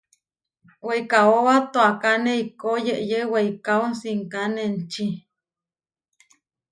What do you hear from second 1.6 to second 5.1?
toakáne eikó yeʼyé weikáo sinkáne enči.